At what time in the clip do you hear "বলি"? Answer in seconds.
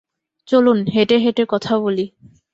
1.77-2.05